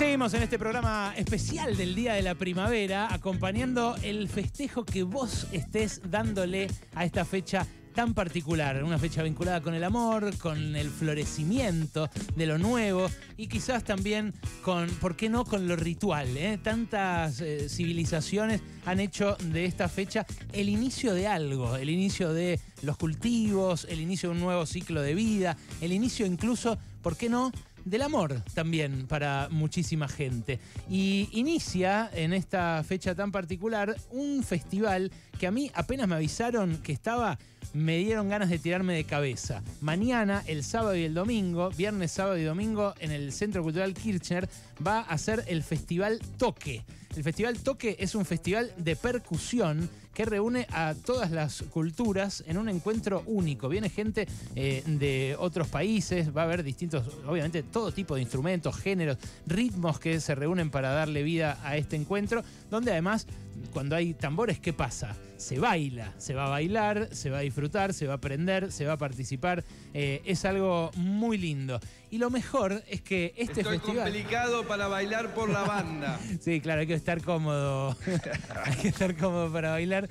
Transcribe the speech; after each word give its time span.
seguimos 0.00 0.32
en 0.32 0.42
este 0.42 0.58
programa 0.58 1.12
especial 1.14 1.76
del 1.76 1.94
Día 1.94 2.14
de 2.14 2.22
la 2.22 2.34
Primavera, 2.34 3.12
acompañando 3.12 3.96
el 4.02 4.30
festejo 4.30 4.82
que 4.82 5.02
vos 5.02 5.46
estés 5.52 6.00
dándole 6.10 6.68
a 6.94 7.04
esta 7.04 7.26
fecha 7.26 7.66
tan 7.94 8.14
particular, 8.14 8.82
una 8.82 8.98
fecha 8.98 9.22
vinculada 9.22 9.60
con 9.60 9.74
el 9.74 9.84
amor, 9.84 10.34
con 10.38 10.74
el 10.74 10.88
florecimiento 10.88 12.08
de 12.34 12.46
lo 12.46 12.56
nuevo 12.56 13.10
y 13.36 13.48
quizás 13.48 13.84
también 13.84 14.32
con, 14.62 14.88
¿por 14.88 15.16
qué 15.16 15.28
no?, 15.28 15.44
con 15.44 15.68
lo 15.68 15.76
ritual. 15.76 16.34
eh? 16.34 16.58
Tantas 16.62 17.42
eh, 17.42 17.68
civilizaciones 17.68 18.62
han 18.86 19.00
hecho 19.00 19.36
de 19.52 19.66
esta 19.66 19.86
fecha 19.90 20.24
el 20.54 20.70
inicio 20.70 21.12
de 21.12 21.26
algo, 21.26 21.76
el 21.76 21.90
inicio 21.90 22.32
de 22.32 22.58
los 22.80 22.96
cultivos, 22.96 23.86
el 23.90 24.00
inicio 24.00 24.30
de 24.30 24.36
un 24.36 24.40
nuevo 24.40 24.64
ciclo 24.64 25.02
de 25.02 25.14
vida, 25.14 25.58
el 25.82 25.92
inicio 25.92 26.24
incluso, 26.24 26.78
¿por 27.02 27.18
qué 27.18 27.28
no?, 27.28 27.52
del 27.84 28.02
amor 28.02 28.42
también 28.54 29.06
para 29.06 29.48
muchísima 29.50 30.08
gente. 30.08 30.58
Y 30.88 31.28
inicia 31.32 32.10
en 32.14 32.32
esta 32.32 32.82
fecha 32.84 33.14
tan 33.14 33.32
particular 33.32 33.96
un 34.10 34.42
festival 34.42 35.10
que 35.40 35.46
a 35.46 35.50
mí 35.50 35.70
apenas 35.74 36.06
me 36.06 36.16
avisaron 36.16 36.76
que 36.82 36.92
estaba, 36.92 37.38
me 37.72 37.96
dieron 37.96 38.28
ganas 38.28 38.50
de 38.50 38.58
tirarme 38.58 38.92
de 38.92 39.04
cabeza. 39.04 39.62
Mañana, 39.80 40.44
el 40.46 40.62
sábado 40.62 40.94
y 40.94 41.04
el 41.04 41.14
domingo, 41.14 41.70
viernes, 41.70 42.12
sábado 42.12 42.36
y 42.36 42.44
domingo, 42.44 42.92
en 43.00 43.10
el 43.10 43.32
Centro 43.32 43.62
Cultural 43.62 43.94
Kirchner 43.94 44.46
va 44.86 45.00
a 45.00 45.16
ser 45.16 45.42
el 45.46 45.62
Festival 45.62 46.20
Toque. 46.36 46.84
El 47.16 47.24
Festival 47.24 47.58
Toque 47.58 47.96
es 47.98 48.14
un 48.14 48.26
festival 48.26 48.70
de 48.76 48.96
percusión 48.96 49.88
que 50.12 50.26
reúne 50.26 50.66
a 50.72 50.94
todas 51.06 51.30
las 51.30 51.62
culturas 51.62 52.44
en 52.46 52.58
un 52.58 52.68
encuentro 52.68 53.22
único. 53.24 53.70
Viene 53.70 53.88
gente 53.88 54.28
eh, 54.54 54.82
de 54.84 55.36
otros 55.38 55.68
países, 55.68 56.36
va 56.36 56.42
a 56.42 56.44
haber 56.44 56.62
distintos, 56.62 57.04
obviamente, 57.26 57.62
todo 57.62 57.92
tipo 57.92 58.14
de 58.14 58.20
instrumentos, 58.20 58.76
géneros, 58.76 59.16
ritmos 59.46 59.98
que 59.98 60.20
se 60.20 60.34
reúnen 60.34 60.70
para 60.70 60.90
darle 60.90 61.22
vida 61.22 61.58
a 61.62 61.78
este 61.78 61.96
encuentro, 61.96 62.44
donde 62.70 62.90
además, 62.90 63.26
cuando 63.72 63.96
hay 63.96 64.14
tambores, 64.14 64.58
¿qué 64.58 64.72
pasa? 64.72 65.16
Se 65.36 65.58
baila, 65.58 66.12
se 66.18 66.34
va 66.34 66.46
a 66.46 66.48
bailar, 66.48 67.08
se 67.12 67.30
va 67.30 67.38
a 67.38 67.40
disfrutar, 67.40 67.94
se 67.94 68.06
va 68.06 68.14
a 68.14 68.16
aprender, 68.16 68.72
se 68.72 68.84
va 68.84 68.94
a 68.94 68.98
participar. 68.98 69.64
Eh, 69.94 70.22
es 70.24 70.44
algo 70.44 70.90
muy 70.96 71.38
lindo. 71.38 71.80
Y 72.10 72.18
lo 72.18 72.30
mejor 72.30 72.82
es 72.88 73.00
que 73.00 73.32
este 73.36 73.60
Estoy 73.60 73.78
festival... 73.78 74.04
complicado 74.04 74.66
para 74.66 74.88
bailar 74.88 75.34
por 75.34 75.48
la 75.48 75.62
banda. 75.62 76.18
Sí, 76.40 76.60
claro, 76.60 76.80
hay 76.80 76.86
que 76.86 76.94
estar 76.94 77.22
cómodo. 77.22 77.96
hay 78.64 78.76
que 78.76 78.88
estar 78.88 79.16
cómodo 79.16 79.52
para 79.52 79.70
bailar. 79.70 80.08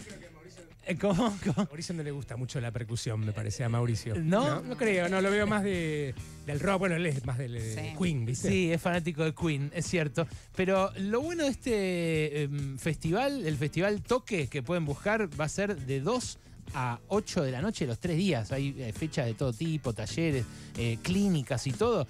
Eh, 0.90 0.98
¿Cómo? 0.98 1.38
¿Cómo? 1.44 1.62
A 1.62 1.66
Mauricio 1.66 1.94
no 1.94 2.02
le 2.02 2.10
gusta 2.10 2.36
mucho 2.36 2.60
la 2.60 2.72
percusión, 2.72 3.20
me 3.20 3.32
parece, 3.32 3.64
a 3.64 3.70
Mauricio. 3.70 4.16
¿No? 4.16 4.62
No, 4.62 4.76
creo, 4.76 5.08
no, 5.08 5.22
lo 5.22 5.30
veo 5.30 5.46
más 5.46 5.64
de, 5.64 6.16
del 6.48 6.60
rock. 6.60 6.80
Bueno, 6.80 6.96
él 6.96 7.06
es 7.06 7.24
más 7.26 7.38
del 7.38 7.54
de 7.54 7.96
Queen, 7.96 8.26
¿viste? 8.26 8.50
Sí, 8.50 8.72
es 8.72 8.82
fanático 8.82 9.24
de 9.24 9.36
Queen, 9.36 9.72
es 9.76 9.86
cierto. 9.86 10.28
Pero 10.56 10.92
lo 10.98 11.22
bueno 11.22 11.44
de 11.44 11.50
este 11.52 12.42
em, 12.42 12.80
festival, 12.80 13.46
el 13.46 13.56
festival 13.56 14.02
Toque 14.02 14.48
que 14.48 14.64
pueden 14.64 14.84
buscar, 14.84 15.30
va 15.40 15.46
a 15.46 15.50
ser 15.50 15.78
de 15.78 16.02
2 16.02 16.40
a 16.74 17.00
8 17.08 17.44
de 17.44 17.52
la 17.52 17.62
noche 17.62 17.86
los 17.86 18.00
tres 18.00 18.18
días. 18.18 18.52
Hay 18.52 18.76
eh, 18.80 18.92
fechas 18.92 19.28
de 19.28 19.36
todo 19.36 19.54
tipo, 19.54 19.94
talleres, 19.94 20.44
eh, 20.76 20.98
clínicas 21.04 21.68
y 21.68 21.72
todo. 21.72 22.08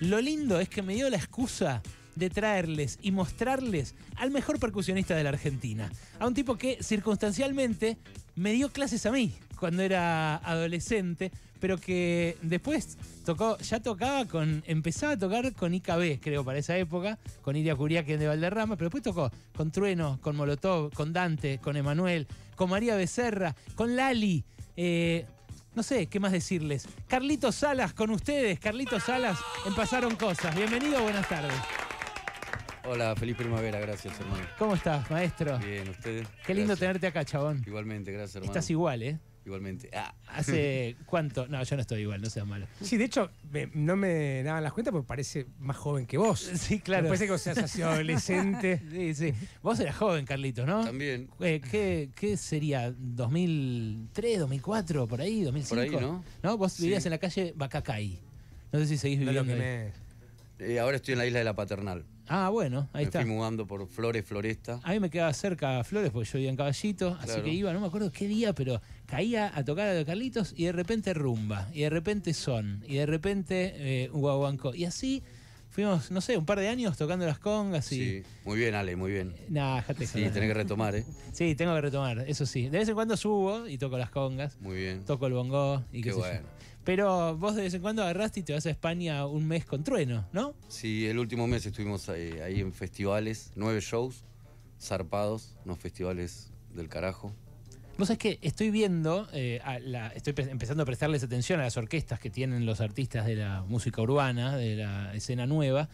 Lo 0.00 0.22
lindo 0.22 0.58
es 0.58 0.70
que 0.70 0.80
me 0.80 0.94
dio 0.94 1.10
la 1.10 1.18
excusa 1.18 1.82
de 2.14 2.30
traerles 2.30 2.98
y 3.02 3.10
mostrarles 3.10 3.94
al 4.16 4.30
mejor 4.30 4.58
percusionista 4.58 5.14
de 5.14 5.24
la 5.24 5.30
Argentina. 5.30 5.90
A 6.18 6.26
un 6.26 6.34
tipo 6.34 6.56
que 6.56 6.78
circunstancialmente 6.82 7.96
me 8.34 8.52
dio 8.52 8.70
clases 8.70 9.06
a 9.06 9.12
mí 9.12 9.32
cuando 9.58 9.82
era 9.82 10.36
adolescente, 10.36 11.30
pero 11.60 11.78
que 11.78 12.36
después 12.42 12.98
tocó, 13.24 13.56
ya 13.58 13.80
tocaba 13.80 14.24
con, 14.24 14.64
empezaba 14.66 15.12
a 15.12 15.18
tocar 15.18 15.52
con 15.52 15.72
IKB, 15.72 16.20
creo, 16.20 16.44
para 16.44 16.58
esa 16.58 16.76
época, 16.76 17.18
con 17.42 17.54
Iria 17.54 17.76
Curiaque 17.76 18.18
de 18.18 18.26
Valderrama, 18.26 18.76
pero 18.76 18.86
después 18.86 19.04
tocó 19.04 19.30
con 19.54 19.70
Trueno, 19.70 20.18
con 20.20 20.34
Molotov, 20.34 20.92
con 20.92 21.12
Dante, 21.12 21.58
con 21.58 21.76
Emanuel, 21.76 22.26
con 22.56 22.70
María 22.70 22.96
Becerra, 22.96 23.54
con 23.76 23.94
Lali. 23.94 24.44
eh, 24.76 25.26
no 25.74 25.82
sé, 25.82 26.06
¿qué 26.06 26.20
más 26.20 26.32
decirles? 26.32 26.86
Carlitos 27.06 27.54
Salas 27.54 27.94
con 27.94 28.10
ustedes, 28.10 28.58
Carlitos 28.60 29.04
Salas, 29.04 29.38
en 29.66 29.74
Pasaron 29.74 30.16
Cosas. 30.16 30.54
Bienvenido, 30.54 31.00
buenas 31.02 31.26
tardes. 31.28 31.54
Hola, 32.84 33.14
feliz 33.14 33.36
primavera, 33.36 33.78
gracias 33.78 34.18
hermano. 34.18 34.44
¿Cómo 34.58 34.74
estás, 34.74 35.08
maestro? 35.10 35.58
Bien, 35.58 35.88
ustedes. 35.88 36.26
Qué 36.44 36.52
lindo 36.54 36.68
Gracias. 36.70 36.78
tenerte 36.80 37.06
acá, 37.06 37.24
chabón. 37.24 37.62
Igualmente, 37.66 38.10
gracias 38.10 38.36
hermano. 38.36 38.50
Estás 38.52 38.70
igual, 38.70 39.02
¿eh? 39.04 39.18
Igualmente. 39.44 39.88
Ah, 39.92 40.14
¿Hace 40.28 40.96
cuánto? 41.06 41.46
No, 41.46 41.62
yo 41.62 41.76
no 41.76 41.82
estoy 41.82 42.02
igual, 42.02 42.20
no 42.20 42.28
seas 42.28 42.46
malo. 42.46 42.66
Sí, 42.80 42.96
de 42.96 43.04
hecho, 43.04 43.30
me- 43.52 43.68
no 43.74 43.94
me 43.94 44.42
daban 44.42 44.64
las 44.64 44.72
cuentas 44.72 44.90
porque 44.92 45.06
parece 45.06 45.46
más 45.60 45.76
joven 45.76 46.06
que 46.06 46.16
vos. 46.18 46.40
Sí, 46.40 46.80
claro. 46.80 47.04
Después 47.04 47.20
de 47.20 47.26
que 47.26 47.32
vos 47.32 47.40
seas 47.42 47.58
así 47.58 47.82
adolescente. 47.82 48.80
Sí, 48.90 49.14
sí. 49.14 49.34
Vos 49.62 49.78
eras 49.78 49.96
joven, 49.96 50.24
Carlitos, 50.26 50.66
¿no? 50.66 50.84
también. 50.84 51.28
Eh, 51.40 51.60
¿qué, 51.70 52.10
qué 52.16 52.36
sería? 52.36 52.90
¿2003, 52.90 54.38
2004, 54.38 55.06
por 55.06 55.20
ahí? 55.20 55.42
¿2005? 55.44 55.68
Por 55.68 55.78
ahí, 55.78 55.90
¿no? 55.90 56.24
¿No? 56.42 56.56
Vos 56.58 56.72
Sí. 56.72 56.82
vivías 56.84 57.04
en 57.06 57.10
la 57.10 57.18
calle 57.18 57.52
Bacacay. 57.56 58.18
No 58.72 58.78
sé 58.80 58.86
si 58.86 58.96
seguís 58.98 59.20
No 59.20 59.26
viviendo 59.30 59.52
lo 59.52 59.58
que 59.58 59.64
ahí. 59.64 59.92
me... 60.58 60.72
Eh, 60.74 60.78
ahora 60.80 60.96
estoy 60.96 61.12
en 61.12 61.18
la 61.18 61.26
isla 61.26 61.38
de 61.40 61.44
la 61.44 61.54
Paternal. 61.56 62.04
Ah, 62.28 62.48
bueno, 62.50 62.88
ahí 62.92 63.04
me 63.04 63.08
está. 63.08 63.20
fui 63.22 63.30
mudando 63.30 63.66
por 63.66 63.86
Flores, 63.88 64.24
Floresta. 64.24 64.80
A 64.82 64.92
mí 64.92 65.00
me 65.00 65.10
quedaba 65.10 65.32
cerca 65.32 65.80
a 65.80 65.84
Flores 65.84 66.10
porque 66.10 66.28
yo 66.28 66.38
vivía 66.38 66.50
en 66.50 66.56
Caballito, 66.56 67.16
así 67.20 67.40
que 67.42 67.50
iba, 67.50 67.72
no 67.72 67.80
me 67.80 67.86
acuerdo 67.86 68.10
qué 68.12 68.28
día, 68.28 68.54
pero 68.54 68.80
caía 69.06 69.52
a 69.54 69.64
tocar 69.64 69.88
a 69.88 69.94
los 69.94 70.04
Carlitos 70.04 70.54
y 70.56 70.64
de 70.64 70.72
repente 70.72 71.14
rumba, 71.14 71.68
y 71.72 71.82
de 71.82 71.90
repente 71.90 72.32
son, 72.34 72.84
y 72.86 72.96
de 72.96 73.06
repente 73.06 73.74
eh, 73.76 74.08
guaguancó. 74.12 74.74
Y 74.74 74.84
así 74.84 75.22
fuimos, 75.72 76.10
no 76.12 76.20
sé, 76.20 76.36
un 76.36 76.46
par 76.46 76.60
de 76.60 76.68
años 76.68 76.96
tocando 76.96 77.26
las 77.26 77.38
congas 77.40 77.90
y. 77.92 77.96
Sí. 77.96 78.22
Muy 78.44 78.58
bien, 78.58 78.74
Ale, 78.76 78.94
muy 78.94 79.10
bien. 79.10 79.34
Nah, 79.48 79.76
dejate 79.76 80.06
Sí, 80.06 80.20
tenés 80.30 80.34
que 80.48 80.54
retomar, 80.54 80.94
¿eh? 80.94 81.04
Sí, 81.32 81.54
tengo 81.56 81.74
que 81.74 81.80
retomar, 81.80 82.20
eso 82.28 82.46
sí. 82.46 82.68
De 82.68 82.78
vez 82.78 82.88
en 82.88 82.94
cuando 82.94 83.16
subo 83.16 83.66
y 83.66 83.78
toco 83.78 83.98
las 83.98 84.10
congas, 84.10 84.56
Muy 84.60 84.76
bien. 84.76 85.04
toco 85.04 85.26
el 85.26 85.32
bongo 85.32 85.82
y 85.90 86.02
qué, 86.02 86.10
Qué 86.10 86.14
sé 86.14 86.20
yo. 86.20 86.26
bueno. 86.26 86.48
Pero 86.84 87.36
vos 87.36 87.54
de 87.56 87.62
vez 87.62 87.74
en 87.74 87.80
cuando 87.80 88.02
agarraste 88.02 88.40
y 88.40 88.42
te 88.42 88.52
vas 88.52 88.66
a 88.66 88.70
España 88.70 89.24
un 89.26 89.46
mes 89.46 89.64
con 89.64 89.84
trueno, 89.84 90.26
¿no? 90.32 90.54
Sí, 90.68 91.06
el 91.06 91.18
último 91.18 91.46
mes 91.46 91.64
estuvimos 91.64 92.08
ahí, 92.08 92.32
ahí 92.40 92.60
en 92.60 92.72
festivales, 92.72 93.52
nueve 93.54 93.80
shows, 93.80 94.24
zarpados, 94.80 95.54
unos 95.64 95.78
festivales 95.78 96.50
del 96.74 96.88
carajo. 96.88 97.32
Vos 97.98 98.08
sabés 98.08 98.18
que 98.18 98.38
estoy 98.42 98.70
viendo, 98.70 99.28
eh, 99.32 99.60
a 99.64 99.78
la- 99.78 100.08
estoy 100.08 100.32
pe- 100.32 100.50
empezando 100.50 100.82
a 100.82 100.86
prestarles 100.86 101.22
atención 101.22 101.60
a 101.60 101.64
las 101.64 101.76
orquestas 101.76 102.18
que 102.18 102.30
tienen 102.30 102.64
los 102.66 102.80
artistas 102.80 103.26
de 103.26 103.36
la 103.36 103.62
música 103.62 104.00
urbana, 104.02 104.56
de 104.56 104.76
la 104.76 105.14
escena 105.14 105.46
nueva, 105.46 105.88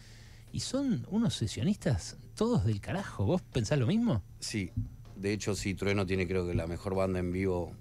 y 0.51 0.61
son 0.61 1.05
unos 1.09 1.35
sesionistas 1.35 2.17
todos 2.35 2.65
del 2.65 2.79
carajo. 2.81 3.25
¿Vos 3.25 3.41
pensás 3.41 3.77
lo 3.77 3.85
mismo? 3.85 4.23
Sí, 4.39 4.71
de 5.15 5.33
hecho 5.33 5.55
sí, 5.55 5.75
Trueno 5.75 6.05
tiene 6.05 6.25
creo 6.27 6.47
que 6.47 6.53
la 6.55 6.67
mejor 6.67 6.95
banda 6.95 7.19
en 7.19 7.31
vivo 7.31 7.73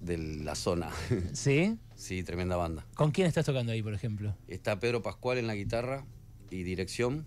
de 0.00 0.16
la 0.16 0.54
zona. 0.54 0.90
¿Sí? 1.34 1.76
sí, 1.96 2.22
tremenda 2.22 2.56
banda. 2.56 2.86
¿Con 2.94 3.10
quién 3.10 3.26
estás 3.26 3.44
tocando 3.44 3.72
ahí, 3.72 3.82
por 3.82 3.92
ejemplo? 3.92 4.34
Está 4.46 4.78
Pedro 4.78 5.02
Pascual 5.02 5.36
en 5.38 5.48
la 5.48 5.56
guitarra 5.56 6.06
y 6.50 6.62
dirección. 6.62 7.26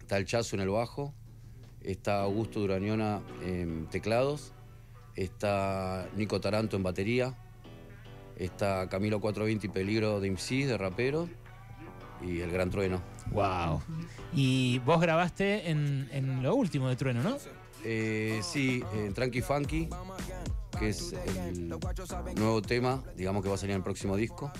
Está 0.00 0.16
el 0.16 0.24
Chazo 0.24 0.56
en 0.56 0.62
el 0.62 0.70
bajo. 0.70 1.14
Está 1.82 2.22
Augusto 2.22 2.58
Durañona 2.58 3.20
en 3.44 3.86
teclados. 3.90 4.52
Está 5.18 6.08
Nico 6.14 6.40
Taranto 6.40 6.76
en 6.76 6.84
batería. 6.84 7.34
Está 8.36 8.88
Camilo 8.88 9.20
420 9.20 9.66
y 9.66 9.70
Peligro 9.70 10.20
de 10.20 10.30
MC, 10.30 10.64
de 10.64 10.78
rapero. 10.78 11.28
Y 12.22 12.38
el 12.38 12.52
Gran 12.52 12.70
Trueno. 12.70 13.02
¡Wow! 13.32 13.82
Y 14.32 14.78
vos 14.80 15.00
grabaste 15.00 15.70
en, 15.70 16.08
en 16.12 16.40
lo 16.40 16.54
último 16.54 16.88
de 16.88 16.94
Trueno, 16.94 17.24
¿no? 17.24 17.36
Eh, 17.84 18.40
sí, 18.44 18.80
en 18.94 19.12
Tranqui 19.12 19.42
Funky, 19.42 19.88
que 20.78 20.90
es 20.90 21.12
el 21.46 21.68
nuevo 22.36 22.62
tema, 22.62 23.02
digamos 23.16 23.42
que 23.42 23.48
va 23.48 23.56
a 23.56 23.58
salir 23.58 23.72
en 23.72 23.78
el 23.78 23.84
próximo 23.84 24.16
disco, 24.16 24.52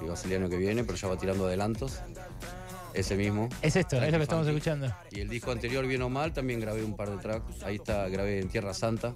que 0.00 0.06
va 0.06 0.14
a 0.14 0.16
salir 0.16 0.38
el 0.38 0.42
año 0.42 0.50
que 0.50 0.58
viene, 0.58 0.82
pero 0.82 0.98
ya 0.98 1.06
va 1.06 1.16
tirando 1.16 1.46
adelantos. 1.46 2.00
Ese 2.94 3.16
mismo. 3.16 3.48
Es 3.62 3.76
esto, 3.76 4.02
es 4.02 4.10
lo 4.10 4.18
que 4.18 4.22
estamos 4.24 4.46
Funky. 4.46 4.56
escuchando. 4.56 4.92
Y 5.12 5.20
el 5.20 5.28
disco 5.28 5.52
anterior, 5.52 5.86
bien 5.86 6.02
o 6.02 6.08
mal, 6.08 6.32
también 6.32 6.58
grabé 6.58 6.82
un 6.82 6.96
par 6.96 7.10
de 7.10 7.18
tracks. 7.18 7.62
Ahí 7.62 7.76
está, 7.76 8.08
grabé 8.08 8.40
en 8.40 8.48
Tierra 8.48 8.74
Santa, 8.74 9.14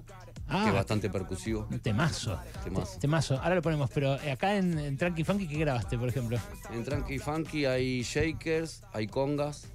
Ah. 0.53 0.63
que 0.63 0.69
es 0.69 0.75
bastante 0.75 1.09
percusivo. 1.09 1.67
Temazo. 1.81 2.39
Temazo. 2.63 2.99
Temazo. 2.99 3.37
Ahora 3.41 3.55
lo 3.55 3.61
ponemos, 3.61 3.89
pero 3.91 4.15
eh, 4.21 4.31
acá 4.31 4.55
en, 4.55 4.77
en 4.77 4.97
Tranqui 4.97 5.23
Funky, 5.23 5.47
¿qué 5.47 5.57
grabaste, 5.57 5.97
por 5.97 6.09
ejemplo? 6.09 6.37
En 6.71 6.83
Tranqui 6.83 7.17
Funky 7.17 7.65
hay 7.65 8.03
shakers, 8.03 8.83
hay 8.93 9.07
congas, 9.07 9.65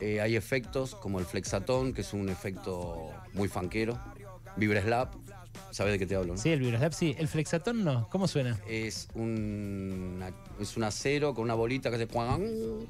eh, 0.00 0.20
hay 0.20 0.36
efectos 0.36 0.94
como 0.94 1.18
el 1.18 1.26
flexatón, 1.26 1.92
que 1.92 2.02
es 2.02 2.12
un 2.12 2.28
efecto 2.28 3.10
muy 3.34 3.48
funkero, 3.48 3.98
vibra 4.56 4.80
¿Sabes 5.70 5.92
de 5.92 5.98
qué 5.98 6.06
te 6.06 6.16
hablo? 6.16 6.34
no? 6.34 6.38
Sí, 6.40 6.50
el 6.50 6.60
Vibroslap, 6.60 6.92
sí. 6.92 7.14
El 7.18 7.28
Flexatón 7.28 7.84
no. 7.84 8.08
¿Cómo 8.10 8.26
suena? 8.28 8.58
Es 8.68 9.08
un, 9.14 10.20
es 10.60 10.76
un 10.76 10.82
acero 10.84 11.32
con 11.34 11.44
una 11.44 11.54
bolita 11.54 11.90
que 11.90 11.96
hace... 11.96 12.06
cuan, 12.06 12.40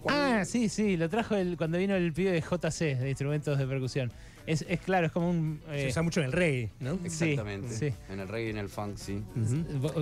cuan. 0.00 0.14
Ah, 0.40 0.44
sí, 0.44 0.68
sí. 0.68 0.96
Lo 0.96 1.08
trajo 1.08 1.34
el, 1.36 1.56
cuando 1.56 1.78
vino 1.78 1.94
el 1.94 2.12
pibe 2.12 2.32
de 2.32 2.40
JC, 2.40 2.98
de 2.98 3.08
instrumentos 3.10 3.58
de 3.58 3.66
percusión. 3.66 4.12
Es, 4.46 4.64
es 4.68 4.80
claro, 4.80 5.06
es 5.06 5.12
como 5.12 5.28
un. 5.30 5.60
Se 5.68 5.84
eh, 5.84 5.88
usa 5.90 6.02
mucho 6.02 6.20
en 6.20 6.26
el 6.26 6.32
reggae, 6.32 6.70
¿no? 6.80 6.94
sí, 6.96 7.04
Exactamente. 7.04 7.68
sí. 7.76 7.94
En 8.08 8.20
el 8.20 8.26
reggae 8.26 8.46
y 8.48 8.50
en 8.50 8.56
el 8.58 8.68
funk, 8.70 8.96
sí. 8.96 9.22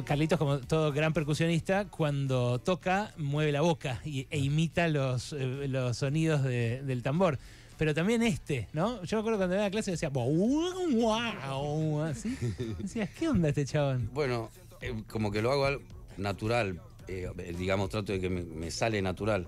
Carlitos, 0.05 0.39
como 0.39 0.61
todo 0.61 0.93
gran 0.93 1.13
percusionista, 1.13 1.87
cuando 1.87 2.61
toca, 2.61 3.13
mueve 3.19 3.51
la 3.53 3.61
boca 3.63 4.01
y- 4.05 4.27
e 4.31 4.39
imita 4.39 4.87
los, 4.89 5.33
eh, 5.33 5.67
los 5.69 5.97
sonidos 5.99 6.45
de- 6.45 6.83
del 6.85 7.03
tambor. 7.03 7.39
Pero 7.79 7.95
también 7.95 8.23
este, 8.23 8.69
¿no? 8.73 9.03
Yo 9.05 9.17
me 9.17 9.21
acuerdo 9.21 9.39
cuando 9.39 9.55
iba 9.57 9.65
a 9.65 9.71
clase 9.71 9.93
decía, 9.93 10.09
"Wow, 10.09 10.91
wow", 10.93 12.03
así. 12.03 12.37
Decías, 12.79 13.09
¿qué 13.17 13.29
onda 13.29 13.49
este 13.51 13.65
chabón? 13.65 14.11
Bueno, 14.13 14.51
eh, 14.81 14.95
como 15.09 15.31
que 15.31 15.41
lo 15.41 15.53
hago 15.53 15.65
al- 15.67 15.81
natural, 16.17 16.81
eh, 17.07 17.31
digamos, 17.57 17.89
trato 17.91 18.13
de 18.13 18.21
que 18.21 18.29
me, 18.29 18.43
me 18.43 18.71
sale 18.73 19.01
natural, 19.01 19.47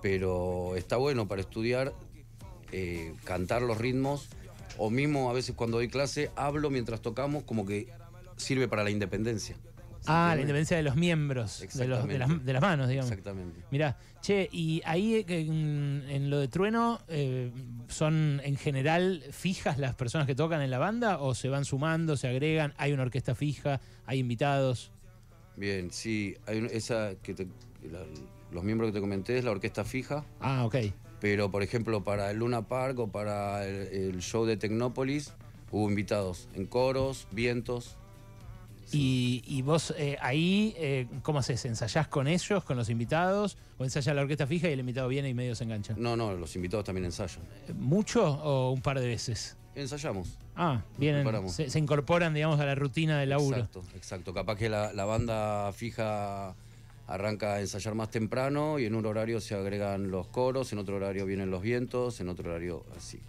pero 0.00 0.76
está 0.76 0.96
bueno 0.96 1.26
para 1.26 1.40
estudiar, 1.40 1.92
eh, 2.70 3.12
cantar 3.24 3.62
los 3.62 3.76
ritmos, 3.78 4.28
o 4.78 4.90
mismo 4.90 5.28
a 5.28 5.32
veces 5.32 5.54
cuando 5.56 5.78
doy 5.78 5.88
clase 5.88 6.30
hablo 6.36 6.70
mientras 6.70 7.00
tocamos, 7.02 7.42
como 7.42 7.66
que 7.66 7.88
sirve 8.36 8.68
para 8.68 8.84
la 8.84 8.90
independencia. 8.90 9.56
¿Se 10.04 10.10
Ah, 10.12 10.32
la 10.34 10.40
independencia 10.42 10.76
de 10.76 10.82
los 10.82 10.96
miembros, 10.96 11.60
de, 11.60 11.66
los- 11.66 11.78
de 11.78 11.88
las, 11.88 12.00
Exactamente. 12.02 12.44
de 12.44 12.52
las 12.52 12.62
manos, 12.62 12.88
digamos. 12.88 13.10
Exactamente. 13.10 13.60
Mirá, 13.70 13.96
che, 14.20 14.48
y 14.52 14.82
ahí 14.84 15.14
eh, 15.14 15.24
en, 15.28 16.04
en 16.08 16.28
lo 16.28 16.38
de 16.40 16.48
Trueno, 16.48 17.00
eh, 17.08 17.50
¿son 17.88 18.40
en 18.44 18.56
general 18.56 19.22
fijas 19.30 19.78
las 19.78 19.94
personas 19.94 20.26
que 20.26 20.34
tocan 20.34 20.60
en 20.60 20.70
la 20.70 20.78
banda 20.78 21.18
o 21.20 21.34
se 21.34 21.48
van 21.48 21.64
sumando, 21.64 22.18
se 22.18 22.28
agregan? 22.28 22.74
¿Hay 22.76 22.92
una 22.92 23.02
orquesta 23.04 23.34
fija? 23.34 23.80
¿Hay 24.04 24.18
invitados? 24.18 24.92
Bien, 25.56 25.90
sí, 25.90 26.36
hay 26.46 26.66
esa 26.70 27.14
que 27.22 27.32
te- 27.32 27.48
la- 27.90 28.04
los 28.52 28.62
miembros 28.62 28.90
que 28.90 28.94
te 28.94 29.00
comenté 29.00 29.38
es 29.38 29.44
la 29.44 29.52
orquesta 29.52 29.84
fija, 29.84 30.24
Ah, 30.40 30.66
ok. 30.66 30.76
pero 31.20 31.50
por 31.50 31.62
ejemplo 31.62 32.04
para 32.04 32.30
el 32.30 32.38
Luna 32.40 32.68
Park 32.68 32.98
o 32.98 33.08
para 33.08 33.66
el, 33.66 33.86
el 33.88 34.20
show 34.20 34.44
de 34.44 34.58
Tecnópolis 34.58 35.32
hubo 35.70 35.88
invitados 35.88 36.48
en 36.54 36.66
coros, 36.66 37.26
vientos. 37.32 37.96
Y, 38.94 39.42
y 39.46 39.62
vos 39.62 39.92
eh, 39.98 40.16
ahí, 40.20 40.74
eh, 40.76 41.06
¿cómo 41.22 41.40
haces? 41.40 41.64
¿Ensayás 41.64 42.08
con 42.08 42.28
ellos, 42.28 42.64
con 42.64 42.76
los 42.76 42.88
invitados? 42.90 43.56
¿O 43.78 43.84
ensayás 43.84 44.14
la 44.14 44.22
orquesta 44.22 44.46
fija 44.46 44.68
y 44.68 44.72
el 44.72 44.80
invitado 44.80 45.08
viene 45.08 45.28
y 45.28 45.34
medio 45.34 45.54
se 45.54 45.64
engancha? 45.64 45.94
No, 45.96 46.16
no, 46.16 46.34
los 46.34 46.54
invitados 46.56 46.84
también 46.84 47.04
ensayan. 47.06 47.42
¿Mucho 47.78 48.24
o 48.24 48.70
un 48.70 48.80
par 48.80 49.00
de 49.00 49.06
veces? 49.06 49.56
Ensayamos. 49.74 50.38
Ah, 50.54 50.82
vienen, 50.96 51.48
se, 51.48 51.68
se 51.68 51.78
incorporan, 51.78 52.32
digamos, 52.32 52.60
a 52.60 52.66
la 52.66 52.76
rutina 52.76 53.18
del 53.18 53.30
laburo. 53.30 53.56
Exacto, 53.56 53.82
exacto. 53.96 54.32
Capaz 54.32 54.56
que 54.56 54.68
la, 54.68 54.92
la 54.92 55.04
banda 55.04 55.72
fija 55.72 56.54
arranca 57.06 57.54
a 57.54 57.60
ensayar 57.60 57.94
más 57.94 58.10
temprano 58.10 58.78
y 58.78 58.86
en 58.86 58.94
un 58.94 59.04
horario 59.04 59.40
se 59.40 59.54
agregan 59.54 60.10
los 60.10 60.28
coros, 60.28 60.72
en 60.72 60.78
otro 60.78 60.96
horario 60.96 61.26
vienen 61.26 61.50
los 61.50 61.60
vientos, 61.60 62.20
en 62.20 62.28
otro 62.28 62.50
horario 62.50 62.84
así. 62.96 63.20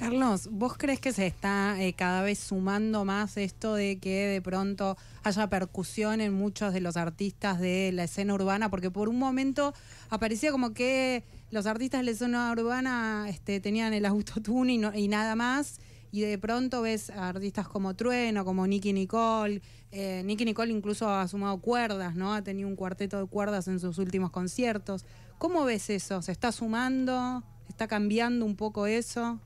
Carlos, 0.00 0.48
¿vos 0.50 0.78
crees 0.78 0.98
que 0.98 1.12
se 1.12 1.26
está 1.26 1.76
eh, 1.78 1.92
cada 1.92 2.22
vez 2.22 2.38
sumando 2.38 3.04
más 3.04 3.36
esto 3.36 3.74
de 3.74 3.98
que 3.98 4.28
de 4.28 4.40
pronto 4.40 4.96
haya 5.22 5.50
percusión 5.50 6.22
en 6.22 6.32
muchos 6.32 6.72
de 6.72 6.80
los 6.80 6.96
artistas 6.96 7.60
de 7.60 7.92
la 7.92 8.04
escena 8.04 8.32
urbana? 8.32 8.70
Porque 8.70 8.90
por 8.90 9.10
un 9.10 9.18
momento 9.18 9.74
aparecía 10.08 10.52
como 10.52 10.72
que 10.72 11.22
los 11.50 11.66
artistas 11.66 12.00
de 12.00 12.04
la 12.06 12.10
escena 12.12 12.50
urbana 12.50 13.26
este, 13.28 13.60
tenían 13.60 13.92
el 13.92 14.06
autotune 14.06 14.80
y, 14.94 15.08
nada 15.08 15.36
más. 15.36 15.80
Y 16.10 16.22
de 16.22 16.38
pronto 16.38 16.80
ves 16.80 17.10
a 17.10 17.28
artistas 17.28 17.68
como 17.68 17.94
Trueno, 17.94 18.46
como 18.46 18.66
Nicky 18.66 18.94
Nicole. 18.94 19.60
Eh, 19.92 20.22
Nicky 20.24 20.46
Nicole 20.46 20.72
incluso 20.72 21.10
ha 21.10 21.28
sumado 21.28 21.58
cuerdas, 21.58 22.14
¿no? 22.14 22.32
Ha 22.32 22.40
tenido 22.40 22.70
un 22.70 22.74
cuarteto 22.74 23.20
de 23.20 23.26
cuerdas 23.26 23.68
en 23.68 23.78
sus 23.78 23.98
últimos 23.98 24.30
conciertos. 24.30 25.04
¿Cómo 25.36 25.66
ves 25.66 25.90
eso? 25.90 26.22
¿Se 26.22 26.32
está 26.32 26.52
sumando? 26.52 27.42
¿Está 27.68 27.86
cambiando 27.86 28.46
un 28.46 28.56
poco 28.56 28.86
eso? 28.86 29.38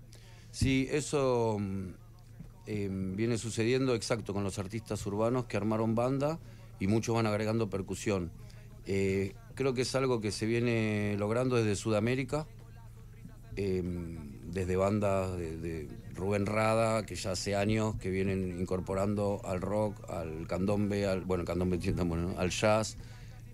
Sí, 0.54 0.86
eso 0.92 1.56
mm, 1.58 1.88
eh, 2.68 2.88
viene 2.88 3.38
sucediendo 3.38 3.92
exacto 3.96 4.32
con 4.32 4.44
los 4.44 4.60
artistas 4.60 5.04
urbanos 5.04 5.46
que 5.46 5.56
armaron 5.56 5.96
banda 5.96 6.38
y 6.78 6.86
muchos 6.86 7.12
van 7.16 7.26
agregando 7.26 7.68
percusión. 7.68 8.30
Eh, 8.86 9.34
creo 9.56 9.74
que 9.74 9.82
es 9.82 9.92
algo 9.96 10.20
que 10.20 10.30
se 10.30 10.46
viene 10.46 11.16
logrando 11.18 11.56
desde 11.56 11.74
Sudamérica, 11.74 12.46
eh, 13.56 13.82
desde 14.44 14.76
bandas 14.76 15.36
de, 15.36 15.56
de 15.56 15.88
Rubén 16.14 16.46
Rada, 16.46 17.04
que 17.04 17.16
ya 17.16 17.32
hace 17.32 17.56
años 17.56 17.96
que 17.96 18.10
vienen 18.10 18.60
incorporando 18.60 19.40
al 19.42 19.60
rock, 19.60 20.08
al 20.08 20.46
candombe, 20.46 21.04
al, 21.04 21.22
bueno, 21.22 21.44
candombe 21.44 21.78
bueno, 22.04 22.28
¿no? 22.28 22.38
al 22.38 22.50
jazz. 22.50 22.96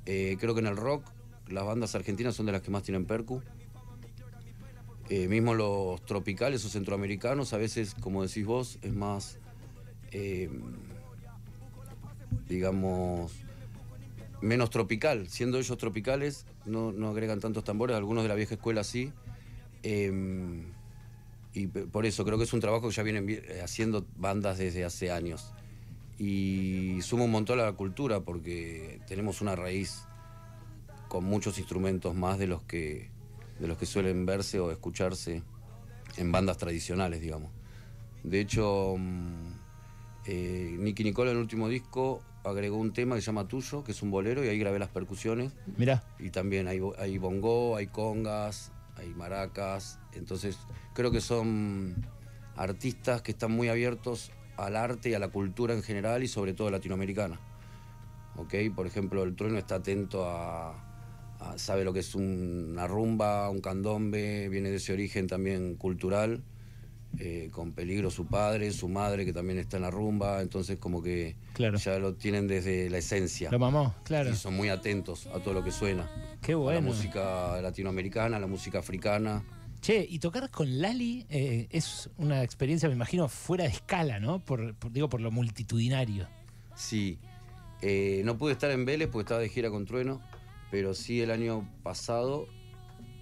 Eh, 0.05 0.37
creo 0.39 0.53
que 0.53 0.61
en 0.61 0.67
el 0.67 0.77
rock 0.77 1.03
las 1.49 1.65
bandas 1.65 1.95
argentinas 1.95 2.35
son 2.35 2.45
de 2.45 2.53
las 2.53 2.61
que 2.61 2.71
más 2.71 2.83
tienen 2.83 3.07
percu. 3.07 3.43
Eh, 5.11 5.27
mismo 5.27 5.55
los 5.55 6.01
tropicales 6.07 6.65
o 6.65 6.69
centroamericanos, 6.69 7.53
a 7.53 7.57
veces, 7.59 7.95
como 8.01 8.23
decís 8.23 8.47
vos, 8.47 8.79
es 8.81 8.95
más, 8.95 9.39
eh, 10.13 10.49
digamos, 12.49 13.33
menos 14.41 14.71
tropical. 14.71 15.29
Siendo 15.29 15.59
ellos 15.59 15.77
tropicales, 15.79 16.47
no, 16.65 16.93
no 16.93 17.09
agregan 17.09 17.41
tantos 17.41 17.65
tambores, 17.65 17.97
algunos 17.97 18.23
de 18.23 18.29
la 18.29 18.37
vieja 18.37 18.55
escuela 18.55 18.85
sí. 18.85 19.13
Eh, 19.83 20.63
y 21.55 21.67
por 21.67 22.07
eso 22.07 22.25
creo 22.25 22.39
que 22.39 22.45
es 22.45 22.53
un 22.53 22.61
trabajo 22.61 22.89
que 22.89 22.95
ya 22.95 23.03
vienen 23.03 23.27
vi- 23.27 23.41
eh, 23.43 23.63
haciendo 23.65 24.07
bandas 24.17 24.59
desde 24.59 24.85
hace 24.85 25.11
años. 25.11 25.53
Y 26.19 26.99
suma 27.03 27.25
un 27.25 27.33
montón 27.33 27.59
a 27.59 27.65
la 27.65 27.73
cultura 27.73 28.21
porque 28.21 29.01
tenemos 29.09 29.41
una 29.41 29.57
raíz 29.57 30.05
con 31.09 31.25
muchos 31.25 31.59
instrumentos 31.59 32.15
más 32.15 32.39
de 32.39 32.47
los 32.47 32.63
que 32.63 33.11
de 33.61 33.69
los 33.69 33.77
que 33.79 33.87
suelen 33.87 34.25
verse 34.27 34.59
o 34.59 34.71
escucharse 34.71 35.43
en 36.17 36.33
bandas 36.33 36.57
tradicionales, 36.57 37.21
digamos. 37.21 37.51
De 38.25 38.41
hecho, 38.41 38.95
mm, 38.99 39.53
eh, 40.27 40.77
Nicky 40.79 41.05
Nicole 41.05 41.31
en 41.31 41.37
el 41.37 41.43
último 41.43 41.69
disco 41.69 42.23
agregó 42.43 42.79
un 42.79 42.93
tema 42.93 43.15
que 43.15 43.21
se 43.21 43.27
llama 43.27 43.47
Tuyo, 43.47 43.85
que 43.85 43.93
es 43.93 44.03
un 44.03 44.11
bolero, 44.11 44.45
y 44.45 44.49
ahí 44.49 44.59
grabé 44.59 44.79
las 44.79 44.89
percusiones. 44.89 45.53
Mirá. 45.77 46.03
Y 46.19 46.31
también 46.31 46.69
hay, 46.69 46.81
hay 46.99 47.19
bongo, 47.19 47.77
hay 47.77 47.87
congas, 47.87 48.73
hay 48.97 49.11
maracas. 49.11 49.99
Entonces, 50.13 50.59
creo 50.95 51.11
que 51.11 51.21
son 51.21 51.95
artistas 52.57 53.21
que 53.23 53.33
están 53.33 53.53
muy 53.53 53.69
abiertos 53.69 54.33
al 54.57 54.77
arte 54.77 55.11
y 55.11 55.15
a 55.15 55.19
la 55.19 55.29
cultura 55.29 55.75
en 55.75 55.83
general 55.83 56.23
y 56.23 56.29
sobre 56.29 56.55
todo 56.55 56.71
latinoamericana. 56.71 57.39
¿Ok? 58.37 58.55
Por 58.75 58.87
ejemplo, 58.87 59.23
el 59.23 59.37
trueno 59.37 59.59
está 59.59 59.77
atento 59.77 60.27
a- 60.29 60.87
sabe 61.57 61.85
lo 61.85 61.93
que 61.93 62.01
es 62.01 62.15
un- 62.15 62.69
una 62.73 62.87
rumba, 62.87 63.49
un 63.51 63.61
candombe, 63.61 64.49
viene 64.49 64.71
de 64.71 64.77
ese 64.77 64.93
origen 64.93 65.27
también 65.27 65.75
cultural, 65.77 66.43
eh, 67.19 67.49
con 67.53 67.73
peligro 67.73 68.11
su 68.11 68.27
padre, 68.27 68.71
su 68.73 68.89
madre 68.89 69.25
que 69.25 69.33
también 69.33 69.59
está 69.59 69.77
en 69.79 69.83
la 69.83 69.91
rumba, 69.91 70.41
entonces 70.43 70.79
como 70.79 71.03
que 71.03 71.35
Claro. 71.55 71.77
ya 71.79 71.99
lo 71.99 72.15
tienen 72.15 72.47
desde 72.47 72.89
la 72.89 72.99
esencia. 72.99 73.51
Lo 73.51 73.59
mamó, 73.59 73.95
claro. 74.05 74.31
Y 74.31 74.37
son 74.37 74.55
muy 74.55 74.69
atentos 74.69 75.27
a 75.27 75.41
todo 75.41 75.55
lo 75.55 75.65
que 75.65 75.73
suena. 75.73 76.09
Qué 76.41 76.53
A 76.53 76.57
la 76.57 76.61
bueno. 76.63 76.83
música 76.83 77.61
latinoamericana, 77.61 78.37
a 78.37 78.41
la 78.41 78.47
música 78.47 78.79
africana. 78.79 79.43
Che, 79.81 80.07
y 80.09 80.19
tocar 80.19 80.51
con 80.51 80.81
Lali 80.81 81.25
eh, 81.31 81.67
es 81.71 82.11
una 82.19 82.43
experiencia, 82.45 82.89
me 82.89 82.95
imagino, 82.95 83.29
fuera 83.29 83.65
de 83.65 83.71
escala, 83.71 84.21
¿no? 84.21 84.39
Por, 84.45 84.75
por- 84.75 84.93
digo, 84.93 85.09
por 85.09 85.21
lo 85.23 85.31
multitudinario. 85.31 86.29
Sí. 86.77 87.19
Eh, 87.83 88.21
no 88.27 88.37
pude 88.37 88.53
estar 88.53 88.71
en 88.71 88.85
Vélez 88.85 89.09
porque 89.09 89.23
estaba 89.25 89.41
de 89.41 89.49
gira 89.49 89.71
con 89.71 89.87
Trueno, 89.87 90.21
pero 90.71 90.95
sí 90.95 91.21
el 91.21 91.31
año 91.31 91.69
pasado 91.83 92.47